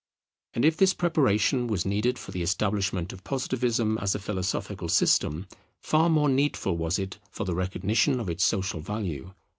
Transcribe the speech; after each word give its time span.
And 0.55 0.65
if 0.65 0.77
this 0.77 0.95
preparation 0.95 1.67
was 1.67 1.85
needed 1.85 2.17
for 2.17 2.31
the 2.31 2.41
establishment 2.41 3.13
of 3.13 3.23
Positivism 3.23 3.99
as 3.99 4.15
a 4.15 4.19
philosophical 4.19 4.89
system, 4.89 5.45
far 5.79 6.09
more 6.09 6.27
needful 6.27 6.75
was 6.75 6.97
it 6.97 7.19
for 7.29 7.45
the 7.45 7.53
recognition 7.53 8.19
of 8.19 8.27
its 8.27 8.43
social 8.43 8.79
value. 8.79 9.35